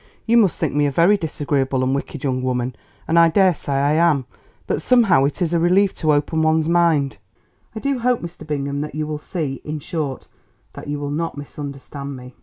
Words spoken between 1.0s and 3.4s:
disagreeable and wicked young woman, and I